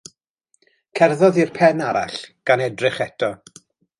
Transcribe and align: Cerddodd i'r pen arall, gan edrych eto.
Cerddodd 0.99 1.37
i'r 1.43 1.51
pen 1.59 1.85
arall, 1.89 2.17
gan 2.51 2.65
edrych 2.69 3.01
eto. 3.09 3.33